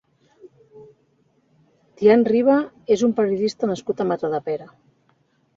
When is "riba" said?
2.29-2.57